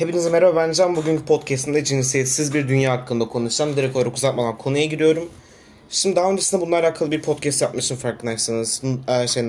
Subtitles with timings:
[0.00, 0.96] Hepinize merhaba ben Can.
[0.96, 3.76] Bugünkü podcastinde cinsiyetsiz bir dünya hakkında konuşacağım.
[3.76, 5.28] Direkt olarak uzatmadan konuya giriyorum.
[5.90, 8.82] Şimdi daha öncesinde bununla alakalı bir podcast yapmışım farkındaysanız.
[9.08, 9.44] Ee, şey,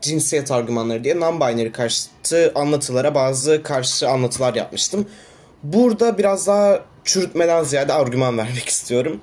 [0.00, 5.06] cinsiyet argümanları diye non-binary karşıtı anlatılara bazı karşı anlatılar yapmıştım.
[5.62, 9.20] Burada biraz daha çürütmeden ziyade argüman vermek istiyorum.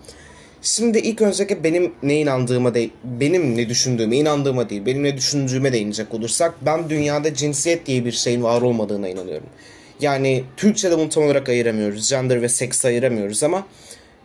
[0.62, 5.74] Şimdi ilk öncelikle benim ne inandığıma değil, benim ne düşündüğüme inandığıma değil, benim ne düşündüğüme
[5.74, 9.48] değinecek olursak ben dünyada cinsiyet diye bir şeyin var olmadığına inanıyorum.
[10.02, 12.10] Yani Türkçe'de bunu tam olarak ayıramıyoruz.
[12.10, 13.68] Gender ve seks ayıramıyoruz ama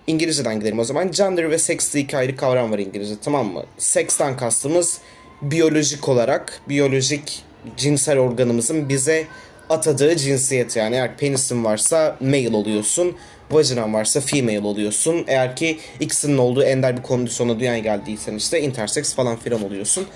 [0.06, 1.10] İngilizceden gidelim o zaman.
[1.10, 3.64] Gender ve seks diye iki ayrı kavram var İngilizce tamam mı?
[3.78, 4.98] Seksten kastımız
[5.42, 7.42] biyolojik olarak, biyolojik
[7.76, 9.26] cinsel organımızın bize
[9.70, 13.16] atadığı cinsiyet yani eğer penisin varsa male oluyorsun,
[13.50, 15.24] vajinan varsa female oluyorsun.
[15.26, 20.06] Eğer ki ikisinin olduğu ender bir kondisyona dünyaya geldiysen işte intersex falan filan oluyorsun.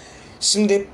[0.41, 0.87] Şimdi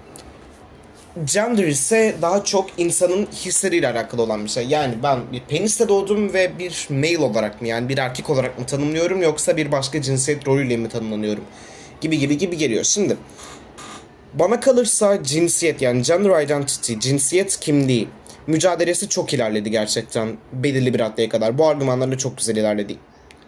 [1.25, 4.67] gender ise daha çok insanın hisleriyle alakalı olan bir şey.
[4.67, 8.67] Yani ben bir penisle doğdum ve bir male olarak mı yani bir erkek olarak mı
[8.67, 11.45] tanımlıyorum yoksa bir başka cinsiyet rolüyle mi tanımlanıyorum
[12.01, 12.85] gibi gibi gibi geliyor.
[12.85, 13.17] Şimdi
[14.35, 18.09] bana kalırsa cinsiyet yani gender identity, cinsiyet kimliği
[18.47, 21.59] mücadelesi çok ilerledi gerçekten belirli bir raddeye kadar.
[21.59, 22.97] Bu argümanlarla çok güzel ilerledi.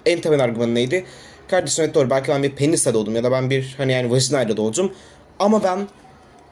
[0.06, 1.04] En temel argüman neydi?
[1.48, 4.56] Kardeşim evet doğru belki ben bir penisle doğdum ya da ben bir hani yani vajinayla
[4.56, 4.92] doğdum.
[5.38, 5.88] Ama ben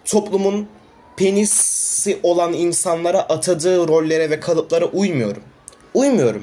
[0.05, 0.69] toplumun
[1.17, 5.43] penisi olan insanlara atadığı rollere ve kalıplara uymuyorum.
[5.95, 6.43] Uymuyorum.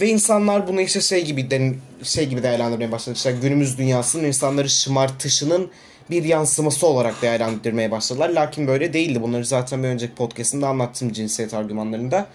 [0.00, 3.16] Ve insanlar bunu işte şey gibi de, şey gibi değerlendirmeye başladı.
[3.16, 5.70] İşte günümüz dünyasının insanları şımartışının
[6.10, 8.28] bir yansıması olarak değerlendirmeye başladılar.
[8.28, 9.22] Lakin böyle değildi.
[9.22, 12.26] Bunları zaten bir önceki podcastinde anlattım cinsiyet argümanlarında.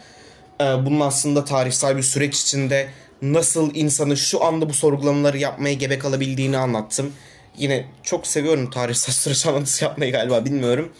[0.62, 2.88] Ee, bunun aslında tarihsel bir süreç içinde
[3.22, 7.14] nasıl insanı şu anda bu sorgulamaları yapmaya gebe kalabildiğini anlattım.
[7.58, 10.94] Yine çok seviyorum tarihsel süreç anlatısı yapmayı galiba bilmiyorum.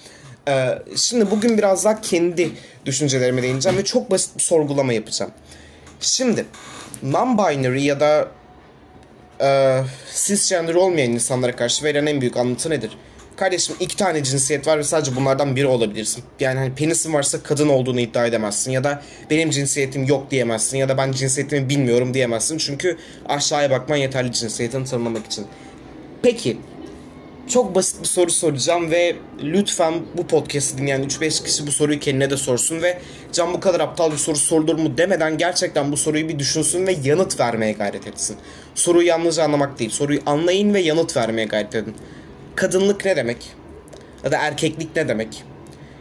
[0.48, 2.52] Ee, şimdi bugün biraz daha kendi
[2.86, 5.32] düşüncelerime değineceğim ve çok basit bir sorgulama yapacağım.
[6.00, 6.46] Şimdi
[7.04, 8.28] non-binary ya da
[9.42, 9.80] e,
[10.26, 12.98] cisgender olmayan insanlara karşı verilen en büyük anlatı nedir?
[13.36, 16.24] Kardeşim iki tane cinsiyet var ve sadece bunlardan biri olabilirsin.
[16.40, 20.90] Yani hani penisin varsa kadın olduğunu iddia edemezsin ya da benim cinsiyetim yok diyemezsin ya
[20.90, 22.58] da ben cinsiyetimi bilmiyorum diyemezsin.
[22.58, 22.98] Çünkü
[23.30, 25.46] aşağıya bakman yeterli cinsiyetini tanımlamak için.
[26.24, 26.58] Peki
[27.48, 32.30] çok basit bir soru soracağım ve lütfen bu podcast'i dinleyen 3-5 kişi bu soruyu kendine
[32.30, 32.98] de sorsun ve
[33.34, 36.96] Can bu kadar aptal bir soru sorulur mu demeden gerçekten bu soruyu bir düşünsün ve
[37.04, 38.38] yanıt vermeye gayret etsin.
[38.76, 41.96] Soruyu yalnızca anlamak değil, soruyu anlayın ve yanıt vermeye gayret edin.
[42.56, 43.38] Kadınlık ne demek?
[44.24, 45.44] Ya da erkeklik ne demek?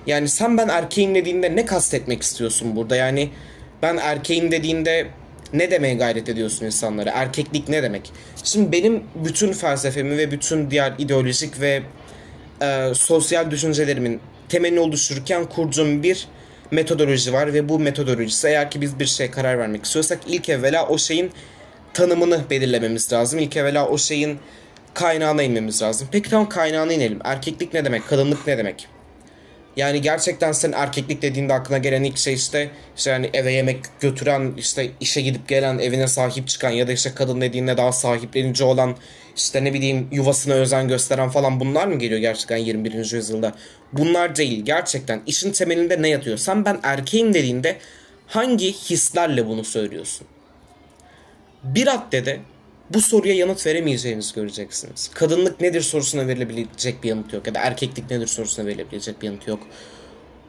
[0.06, 2.96] Yani sen ben erkeğim dediğinde ne kastetmek istiyorsun burada?
[2.96, 3.30] Yani
[3.82, 5.06] ben erkeğim dediğinde
[5.52, 7.10] ne demeye gayret ediyorsun insanlara?
[7.10, 8.12] Erkeklik ne demek?
[8.44, 11.82] Şimdi benim bütün felsefemi ve bütün diğer ideolojik ve
[12.62, 16.28] e, sosyal düşüncelerimin temelini oluştururken kurduğum bir
[16.70, 20.88] metodoloji var ve bu metodolojisi eğer ki biz bir şeye karar vermek istiyorsak ilk evvela
[20.88, 21.30] o şeyin
[21.94, 23.38] tanımını belirlememiz lazım.
[23.38, 24.38] İlk evvela o şeyin
[24.94, 26.08] kaynağına inmemiz lazım.
[26.12, 27.18] Peki tamam kaynağına inelim.
[27.24, 28.08] Erkeklik ne demek?
[28.08, 28.88] Kadınlık ne demek?
[29.76, 34.52] Yani gerçekten sen erkeklik dediğinde aklına gelen ilk şey işte, işte yani eve yemek götüren,
[34.58, 38.96] işte işe gidip gelen, evine sahip çıkan ya da işte kadın dediğinde daha sahiplenici olan,
[39.36, 43.12] işte ne bileyim yuvasına özen gösteren falan bunlar mı geliyor gerçekten 21.
[43.12, 43.54] yüzyılda?
[43.92, 44.64] Bunlar değil.
[44.64, 46.36] Gerçekten işin temelinde ne yatıyor?
[46.36, 47.76] Sen ben erkeğim dediğinde
[48.26, 50.26] hangi hislerle bunu söylüyorsun?
[51.64, 52.40] Bir raddede
[52.90, 55.10] bu soruya yanıt veremeyeceğinizi göreceksiniz.
[55.14, 59.48] Kadınlık nedir sorusuna verilebilecek bir yanıt yok ya da erkeklik nedir sorusuna verilebilecek bir yanıt
[59.48, 59.66] yok.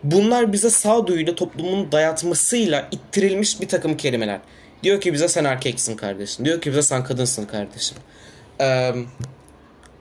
[0.03, 4.39] Bunlar bize sağduyuyla toplumun dayatmasıyla ittirilmiş bir takım kelimeler.
[4.83, 6.45] Diyor ki bize sen erkeksin kardeşim.
[6.45, 7.97] Diyor ki bize sen kadınsın kardeşim.
[8.61, 8.93] Ee,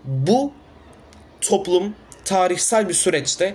[0.05, 0.53] bu
[1.41, 1.95] toplum
[2.25, 3.55] tarihsel bir süreçte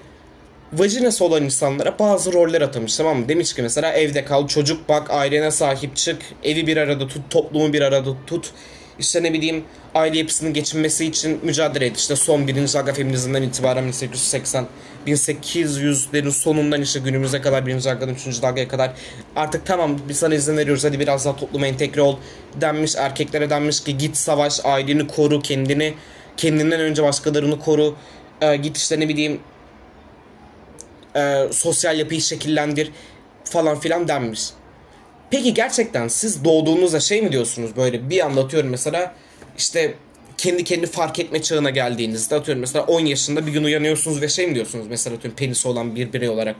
[0.73, 3.29] vajinası olan insanlara bazı roller atamış tamam mı?
[3.29, 7.73] Demiş ki mesela evde kal, çocuk bak, ailene sahip çık, evi bir arada tut, toplumu
[7.73, 8.51] bir arada tut.
[8.99, 9.63] İşte ne bileyim
[9.95, 11.97] aile yapısının geçinmesi için mücadele et.
[11.97, 14.67] İşte son birinci aga feminizmden itibaren 1880
[15.07, 18.91] 1800'lerin sonundan işte günümüze kadar birinci dalgadan üçüncü dalgaya kadar
[19.35, 22.17] artık tamam biz sana izin veriyoruz hadi biraz daha topluma entegre ol
[22.61, 25.93] denmiş erkeklere denmiş ki git savaş aileni koru kendini
[26.37, 27.95] kendinden önce başkalarını koru
[28.41, 29.39] ee, git işte ne bileyim
[31.17, 32.91] e, sosyal yapıyı şekillendir
[33.43, 34.41] falan filan denmiş.
[35.31, 39.15] Peki gerçekten siz doğduğunuzda şey mi diyorsunuz böyle bir anlatıyorum mesela
[39.57, 39.93] işte
[40.37, 44.47] kendi kendi fark etme çağına geldiğinizde atıyorum mesela 10 yaşında bir gün uyanıyorsunuz ve şey
[44.47, 46.55] mi diyorsunuz mesela atıyorum penisi olan bir birey olarak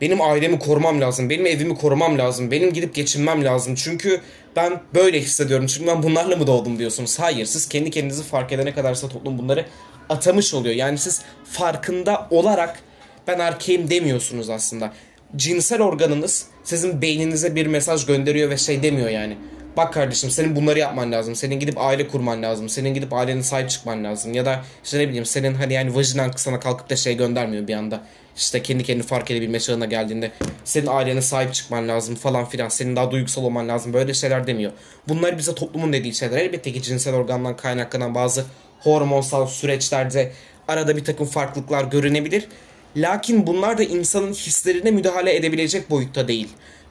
[0.00, 3.74] benim ailemi korumam lazım, benim evimi korumam lazım, benim gidip geçinmem lazım.
[3.74, 4.20] Çünkü
[4.56, 5.66] ben böyle hissediyorum.
[5.66, 7.18] Çünkü ben bunlarla mı doğdum diyorsunuz.
[7.18, 9.66] Hayır, siz kendi kendinizi fark edene kadarsa toplum bunları
[10.08, 10.74] atamış oluyor.
[10.74, 12.78] Yani siz farkında olarak
[13.26, 14.92] ben erkeğim demiyorsunuz aslında.
[15.36, 19.36] cinsel organınız sizin beyninize bir mesaj gönderiyor ve şey demiyor yani.
[19.76, 21.34] Bak kardeşim senin bunları yapman lazım.
[21.34, 22.68] Senin gidip aile kurman lazım.
[22.68, 24.34] Senin gidip ailenin sahip çıkman lazım.
[24.34, 27.74] Ya da işte ne bileyim senin hani yani vajinan sana kalkıp da şey göndermiyor bir
[27.74, 28.00] anda.
[28.36, 30.30] İşte kendi kendini fark edebilme çağına geldiğinde
[30.64, 32.68] senin ailene sahip çıkman lazım falan filan.
[32.68, 33.92] Senin daha duygusal olman lazım.
[33.92, 34.72] Böyle şeyler demiyor.
[35.08, 36.36] Bunlar bize toplumun dediği şeyler.
[36.36, 38.44] Elbette ki cinsel organdan kaynaklanan bazı
[38.80, 40.32] hormonsal süreçlerde
[40.68, 42.48] arada bir takım farklılıklar görünebilir.
[42.96, 46.48] Lakin bunlar da insanın hislerine müdahale edebilecek boyutta değil.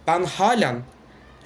[0.08, 0.82] Ben halen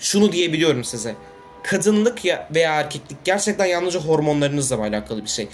[0.02, 1.16] şunu diyebiliyorum size.
[1.64, 5.48] Kadınlık ya veya erkeklik gerçekten yalnızca hormonlarınızla alakalı bir şey.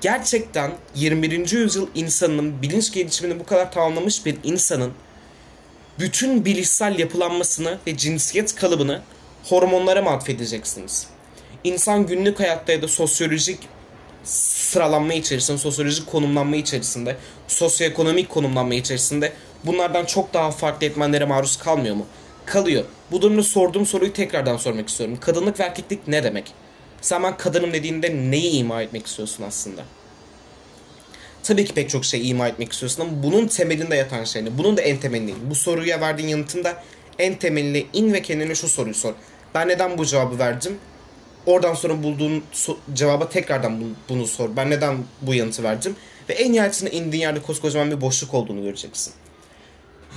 [0.00, 1.50] Gerçekten 21.
[1.52, 4.92] yüzyıl insanının bilinç gelişimini bu kadar tamamlamış bir insanın
[5.98, 9.02] bütün bilişsel yapılanmasını ve cinsiyet kalıbını
[9.44, 11.06] hormonlara mı atfedeceksiniz?
[11.64, 13.58] İnsan günlük hayatta ya da sosyolojik
[14.24, 17.16] sıralanma içerisinde, sosyolojik konumlanma içerisinde,
[17.48, 19.32] sosyoekonomik konumlanma içerisinde
[19.64, 22.06] bunlardan çok daha farklı etmenlere maruz kalmıyor mu?
[22.46, 22.84] Kalıyor.
[23.10, 25.18] Bu durumda sorduğum soruyu tekrardan sormak istiyorum.
[25.20, 26.52] Kadınlık ve erkeklik ne demek?
[27.00, 29.82] Sen ben kadınım dediğinde neyi ima etmek istiyorsun aslında?
[31.42, 34.58] Tabii ki pek çok şey ima etmek istiyorsun ama bunun temelinde yatan şey ne?
[34.58, 35.32] Bunun da en temelinde.
[35.50, 36.82] Bu soruya verdiğin yanıtın da
[37.18, 39.12] en temelinde in ve kendine şu soruyu sor.
[39.54, 40.78] Ben neden bu cevabı verdim?
[41.46, 44.56] Oradan sonra bulduğun so- cevaba tekrardan bu- bunu sor.
[44.56, 45.96] Ben neden bu yanıtı verdim?
[46.28, 49.12] Ve en nihayetinde indiğin yerde koskocaman bir boşluk olduğunu göreceksin.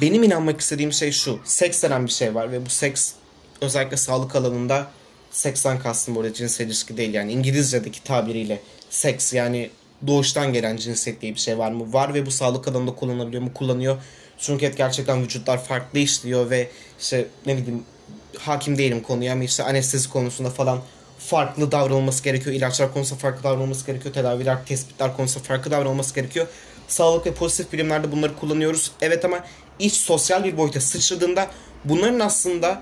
[0.01, 1.39] Benim inanmak istediğim şey şu.
[1.43, 3.11] Seks denen bir şey var ve bu seks
[3.61, 4.87] özellikle sağlık alanında
[5.31, 8.59] seksten kastım burada cinsel ilişki değil yani İngilizce'deki tabiriyle
[8.89, 9.69] seks yani
[10.07, 11.93] doğuştan gelen cinsiyet diye bir şey var mı?
[11.93, 13.53] Var ve bu sağlık alanında kullanılabiliyor mu?
[13.53, 13.97] Kullanıyor.
[14.37, 17.83] Çünkü evet gerçekten vücutlar farklı işliyor ve işte ne bileyim
[18.39, 20.81] hakim değilim konuya ama işte anestezi konusunda falan
[21.19, 22.55] farklı davranılması gerekiyor.
[22.55, 24.13] İlaçlar konusunda farklı davranılması gerekiyor.
[24.13, 26.47] Tedaviler, tespitler konusunda farklı davranılması gerekiyor.
[26.91, 28.91] Sağlık ve pozitif bilimlerde bunları kullanıyoruz.
[29.01, 29.39] Evet ama
[29.79, 31.47] iç sosyal bir boyuta sıçradığında
[31.85, 32.81] bunların aslında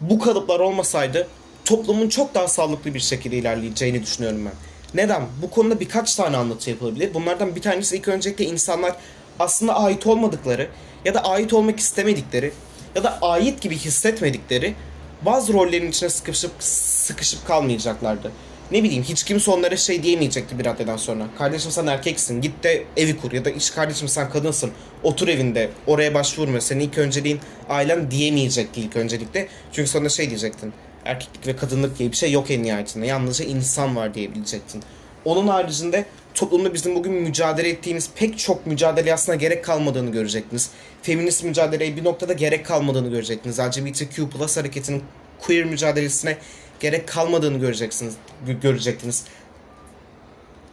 [0.00, 1.28] bu kalıplar olmasaydı
[1.64, 4.52] toplumun çok daha sağlıklı bir şekilde ilerleyeceğini düşünüyorum ben.
[4.94, 5.22] Neden?
[5.42, 7.14] Bu konuda birkaç tane anlatı yapılabilir.
[7.14, 8.96] Bunlardan bir tanesi ilk öncelikle insanlar
[9.38, 10.68] aslında ait olmadıkları
[11.04, 12.52] ya da ait olmak istemedikleri
[12.94, 14.74] ya da ait gibi hissetmedikleri
[15.22, 18.32] bazı rollerin içine sıkışıp sıkışıp kalmayacaklardı.
[18.70, 21.26] Ne bileyim hiç kimse onlara şey diyemeyecekti bir raddeden sonra.
[21.38, 24.70] Kardeşim sen erkeksin git de evi kur ya da iş kardeşim sen kadınsın
[25.02, 29.48] otur evinde oraya başvurma senin ilk önceliğin ailen diyemeyecekti ilk öncelikle.
[29.72, 30.72] Çünkü sonra şey diyecektin
[31.04, 34.82] erkeklik ve kadınlık diye bir şey yok en nihayetinde yalnızca insan var diyebilecektin.
[35.24, 40.70] Onun haricinde toplumda bizim bugün mücadele ettiğimiz pek çok mücadele aslında gerek kalmadığını görecektiniz.
[41.02, 43.60] Feminist mücadeleye bir noktada gerek kalmadığını görecektiniz.
[43.60, 45.02] LGBTQ plus hareketinin
[45.38, 46.38] queer mücadelesine
[46.80, 48.14] gerek kalmadığını göreceksiniz,
[48.62, 49.24] görecektiniz.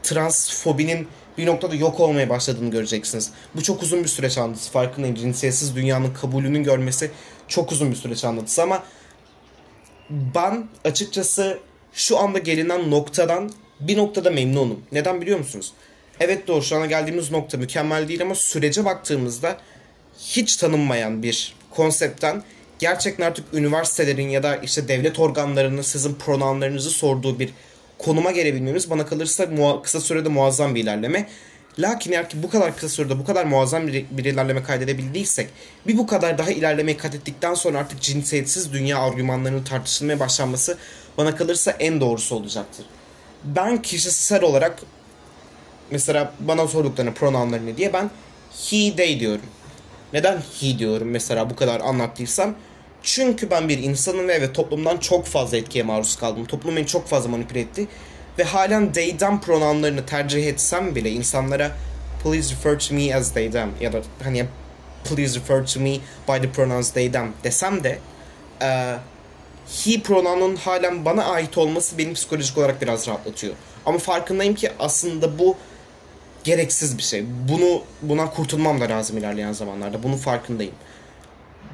[0.03, 1.07] Transfobinin
[1.38, 3.31] bir noktada yok olmaya başladığını göreceksiniz.
[3.56, 4.71] Bu çok uzun bir süreç anlatısı.
[4.71, 5.15] Farkındayım.
[5.15, 7.12] Cinsiyetsiz dünyanın kabulünün görmesi
[7.48, 8.83] çok uzun bir süreç anlatısı ama
[10.09, 11.59] ben açıkçası
[11.94, 14.83] şu anda gelinen noktadan bir noktada memnunum.
[14.92, 15.74] Neden biliyor musunuz?
[16.19, 19.57] Evet doğru şu ana geldiğimiz nokta mükemmel değil ama sürece baktığımızda
[20.19, 22.44] hiç tanınmayan bir konseptten
[22.81, 27.50] gerçekten artık üniversitelerin ya da işte devlet organlarının sizin pronounlarınızı sorduğu bir
[27.98, 31.28] konuma gelebilmemiz bana kalırsa muha- kısa sürede muazzam bir ilerleme.
[31.80, 35.50] Lakin eğer ki bu kadar kısa sürede bu kadar muazzam bir, bir ilerleme kaydedebildiysek
[35.88, 40.77] bir bu kadar daha ilerlemeyi kat ettikten sonra artık cinsiyetsiz dünya argümanlarının tartışılmaya başlanması
[41.17, 42.86] bana kalırsa en doğrusu olacaktır.
[43.44, 44.79] Ben kişisel olarak
[45.91, 48.10] mesela bana sorduklarını pronounları ne diye ben
[48.70, 49.46] he they diyorum.
[50.13, 52.56] Neden he diyorum mesela bu kadar anlattıysam?
[53.03, 56.46] Çünkü ben bir insanım ve evet toplumdan çok fazla etkiye maruz kaldım.
[56.46, 57.88] Toplum beni çok fazla manipüle etti.
[58.39, 61.72] Ve halen they them pronounlarını tercih etsem bile insanlara
[62.24, 64.46] please refer to me as they them ya da hani
[65.03, 65.91] please refer to me
[66.27, 68.00] by the pronouns they them desem de
[68.62, 68.96] e,
[69.67, 73.53] he pronounun halen bana ait olması beni psikolojik olarak biraz rahatlatıyor.
[73.86, 75.58] Ama farkındayım ki aslında bu
[76.43, 77.25] gereksiz bir şey.
[77.50, 80.03] Bunu buna kurtulmam da lazım ilerleyen zamanlarda.
[80.03, 80.74] Bunun farkındayım.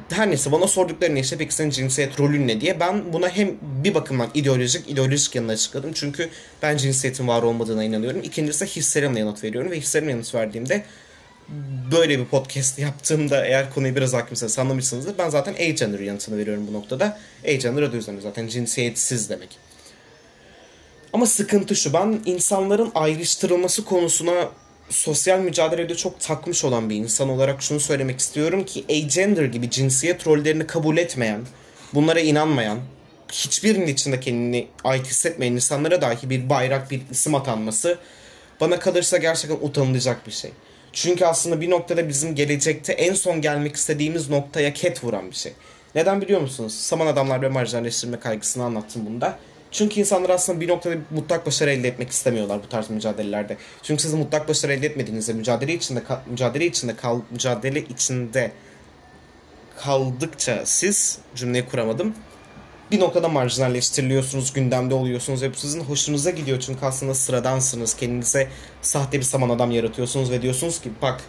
[0.10, 3.52] Her neyse bana sordukları ne işte peki senin cinsiyet rolün ne diye ben buna hem
[3.84, 5.92] bir bakımdan ideolojik ideolojik yanına açıkladım.
[5.94, 6.30] Çünkü
[6.62, 8.22] ben cinsiyetin var olmadığına inanıyorum.
[8.24, 10.86] İkincisi hislerimle yanıt veriyorum ve hislerimle yanıt verdiğimde
[11.92, 15.18] böyle bir podcast yaptığımda eğer konuyu biraz hakimseniz anlamışsınızdır.
[15.18, 17.20] Ben zaten agender yanıtını veriyorum bu noktada.
[17.48, 19.58] Agender adı üzerinde zaten cinsiyetsiz demek.
[21.14, 24.50] Ama sıkıntı şu ben insanların ayrıştırılması konusuna
[24.90, 30.28] sosyal mücadelede çok takmış olan bir insan olarak şunu söylemek istiyorum ki agender gibi cinsiyet
[30.28, 31.42] rollerini kabul etmeyen,
[31.94, 32.80] bunlara inanmayan,
[33.32, 37.98] hiçbirinin içinde kendini ait hissetmeyen insanlara dahi bir bayrak, bir isim atanması
[38.62, 40.52] bana kalırsa gerçekten utanılacak bir şey.
[40.94, 45.54] Çünkü aslında bir noktada bizim gelecekte en son gelmek istediğimiz noktaya ket vuran bir şey.
[45.96, 46.74] Neden biliyor musunuz?
[46.74, 49.40] Saman adamlar ve marjinalleştirme kaygısını anlattım bunda.
[49.72, 53.58] Çünkü insanlar aslında bir noktada mutlak başarı elde etmek istemiyorlar bu tarz mücadelelerde.
[53.84, 58.52] Çünkü siz mutlak başarı elde etmediğinizde mücadele içinde mücadele içinde kal mücadele içinde
[59.78, 62.14] kaldıkça siz cümleyi kuramadım.
[62.92, 67.94] Bir noktada marjinalleştiriliyorsunuz, gündemde oluyorsunuz ve bu sizin hoşunuza gidiyor çünkü aslında sıradansınız.
[67.94, 68.48] Kendinize
[68.82, 71.22] sahte bir saman adam yaratıyorsunuz ve diyorsunuz ki bak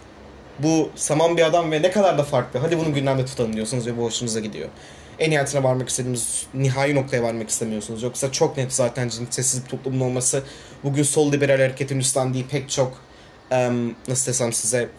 [0.59, 2.59] bu saman bir adam ve ne kadar da farklı.
[2.59, 4.69] Hadi bunu gündemde tutalım diyorsunuz ve bu hoşunuza gidiyor.
[5.19, 8.03] En nihayetine varmak istediğiniz nihai noktaya varmak istemiyorsunuz.
[8.03, 10.43] Yoksa çok net zaten cinsiyetsiz bir toplumun olması
[10.83, 13.01] bugün sol liberal hareketin üstlendiği pek çok
[13.51, 14.89] um, nasıl desem size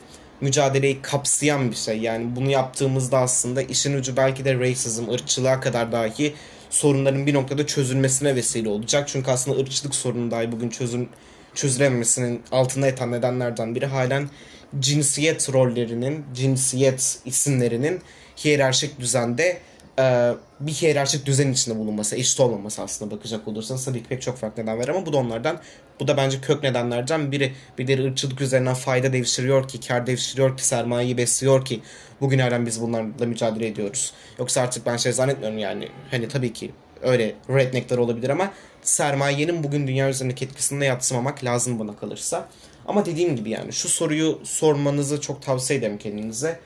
[0.41, 1.99] mücadeleyi kapsayan bir şey.
[1.99, 6.35] Yani bunu yaptığımızda aslında işin ucu belki de racism, ırkçılığa kadar dahi
[6.71, 9.09] sorunların bir noktada çözülmesine vesile olacak.
[9.09, 11.09] Çünkü aslında ırkçılık sorunu dahi bugün çözüm
[11.55, 14.31] çözülememesinin altında yatan nedenlerden biri halen
[14.79, 18.00] cinsiyet rollerinin, cinsiyet isimlerinin
[18.45, 19.61] hiyerarşik düzende
[19.99, 24.37] e, bir hiyerarşik düzen içinde bulunması, eşit olmaması aslında bakacak olursanız tabii ki pek çok
[24.37, 25.61] farklı neden var ama bu da onlardan,
[26.00, 27.54] bu da bence kök nedenlerden biri.
[27.78, 31.80] Birileri ırkçılık üzerinden fayda devşiriyor ki, kar devşiriyor ki, sermayeyi besliyor ki
[32.20, 34.12] bugün halen biz bunlarla mücadele ediyoruz.
[34.38, 36.70] Yoksa artık ben şey zannetmiyorum yani hani tabii ki
[37.02, 42.49] öyle redneckler olabilir ama sermayenin bugün dünya üzerindeki etkisinde yatsımamak lazım bana kalırsa.
[42.87, 46.61] Ama dediğim gibi yani şu soruyu sormanızı çok tavsiye ederim kendinize.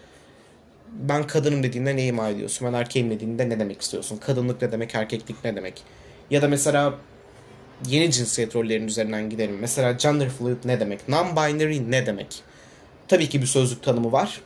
[0.94, 2.68] Ben kadınım dediğinde ne ima ediyorsun?
[2.68, 4.16] Ben erkeğim dediğinde ne demek istiyorsun?
[4.16, 4.94] Kadınlık ne demek?
[4.94, 5.82] Erkeklik ne demek?
[6.30, 6.94] Ya da mesela
[7.86, 9.58] yeni cinsiyet rollerinin üzerinden gidelim.
[9.60, 11.00] Mesela gender fluid ne demek?
[11.08, 12.42] Non-binary ne demek?
[13.08, 14.40] Tabii ki bir sözlük tanımı var.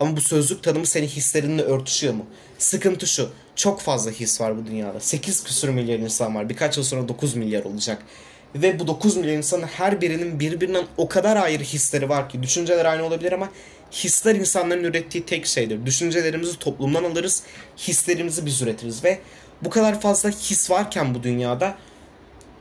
[0.00, 2.26] Ama bu sözlük tanımı senin hislerinle örtüşüyor mu?
[2.58, 3.30] Sıkıntı şu.
[3.56, 5.00] Çok fazla his var bu dünyada.
[5.00, 6.48] 8 küsur milyar insan var.
[6.48, 8.02] Birkaç yıl sonra 9 milyar olacak.
[8.54, 12.42] Ve bu 9 milyon insanın her birinin birbirinden o kadar ayrı hisleri var ki.
[12.42, 13.48] Düşünceler aynı olabilir ama
[13.92, 15.86] hisler insanların ürettiği tek şeydir.
[15.86, 17.42] Düşüncelerimizi toplumdan alırız,
[17.78, 19.18] hislerimizi biz üretiriz ve
[19.62, 21.74] bu kadar fazla his varken bu dünyada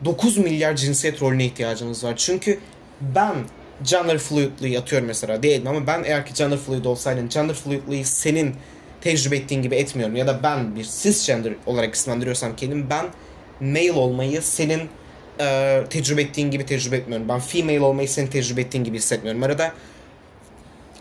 [0.06, 2.14] 9 milyar cinsiyet rolüne ihtiyacımız var.
[2.18, 2.60] Çünkü
[3.02, 3.36] ben
[3.84, 8.56] gender fluidliği atıyorum mesela değilim ama ben eğer ki gender fluid olsaydım gender fluidliği senin
[9.02, 13.06] tecrübe ettiğin gibi etmiyorum ya da ben bir cisgender olarak isimlendiriyorsam kendim ben
[13.62, 14.82] male olmayı senin
[15.40, 17.30] e, tecrübe ettiğin gibi tecrübe etmiyorum.
[17.30, 19.44] Ben female olmayı senin tecrübe ettiğin gibi hissetmiyorum.
[19.44, 19.74] Arada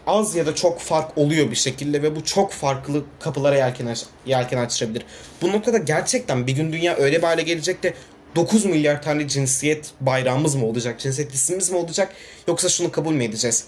[0.08, 4.04] az ya da çok fark oluyor bir şekilde ve bu çok farklı kapılara yelken, aç
[4.26, 5.04] yelken açtırabilir.
[5.42, 7.94] Bu noktada gerçekten bir gün dünya öyle bir hale gelecek de
[8.36, 12.14] 9 milyar tane cinsiyet bayrağımız mı olacak, cinsiyet ismimiz mi olacak
[12.48, 13.64] yoksa şunu kabul mü edeceğiz?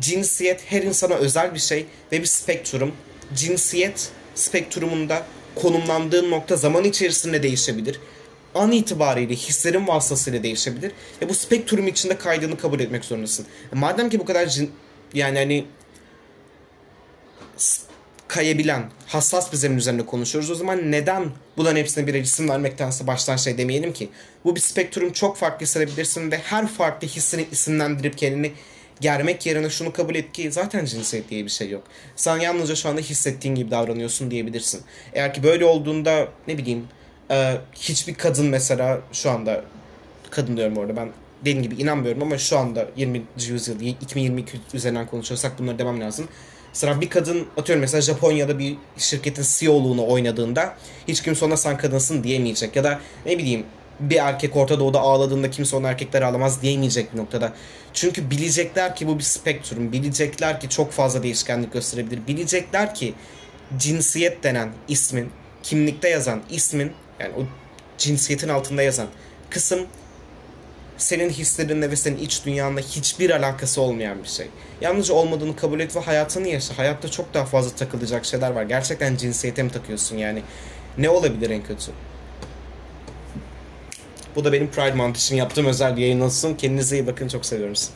[0.00, 2.92] Cinsiyet her insana özel bir şey ve bir spektrum.
[3.34, 5.22] Cinsiyet spektrumunda
[5.54, 8.00] konumlandığın nokta zaman içerisinde değişebilir.
[8.54, 10.92] An itibariyle hislerin vasıtasıyla değişebilir.
[11.22, 13.46] Ve bu spektrum içinde kaydını kabul etmek zorundasın.
[13.72, 14.70] E madem ki bu kadar cin,
[15.14, 15.64] yani hani
[18.28, 20.50] kayabilen, hassas bir zemin üzerinde konuşuyoruz.
[20.50, 21.24] O zaman neden
[21.56, 24.08] bunların hepsine bir isim vermektense baştan şey demeyelim ki?
[24.44, 28.52] Bu bir spektrum çok farklı hissedebilirsin ve her farklı hissini isimlendirip kendini
[29.00, 31.84] germek yerine şunu kabul et ki zaten cinsiyet diye bir şey yok.
[32.16, 34.82] Sen yalnızca şu anda hissettiğin gibi davranıyorsun diyebilirsin.
[35.12, 36.88] Eğer ki böyle olduğunda ne bileyim
[37.30, 39.64] e, hiçbir kadın mesela şu anda
[40.30, 41.08] kadın diyorum orada ben
[41.40, 43.22] dediğim gibi inanmıyorum ama şu anda 20.
[43.48, 46.28] yüzyıl 2022 üzerinden konuşuyorsak bunları demem lazım.
[46.74, 50.76] Mesela bir kadın atıyorum mesela Japonya'da bir şirketin CEO'luğunu oynadığında
[51.08, 52.76] hiç kimse ona sen kadınsın diyemeyecek.
[52.76, 53.66] Ya da ne bileyim
[54.00, 57.52] bir erkek Orta Doğu'da ağladığında kimse ona erkekler ağlamaz diyemeyecek bir noktada.
[57.92, 59.92] Çünkü bilecekler ki bu bir spektrum.
[59.92, 62.26] Bilecekler ki çok fazla değişkenlik gösterebilir.
[62.26, 63.14] Bilecekler ki
[63.78, 65.30] cinsiyet denen ismin,
[65.62, 67.40] kimlikte yazan ismin yani o
[67.98, 69.06] cinsiyetin altında yazan
[69.50, 69.80] kısım
[70.98, 74.46] senin hislerinle ve senin iç dünyanla hiçbir alakası olmayan bir şey.
[74.80, 76.78] Yalnızca olmadığını kabul et ve hayatını yaşa.
[76.78, 78.62] Hayatta çok daha fazla takılacak şeyler var.
[78.62, 80.42] Gerçekten cinsiyete mi takıyorsun yani?
[80.98, 81.92] Ne olabilir en kötü?
[84.36, 86.54] Bu da benim Pride Month için yaptığım özel bir yayın olsun.
[86.54, 87.28] Kendinize iyi bakın.
[87.28, 87.92] Çok seviyorum sizi.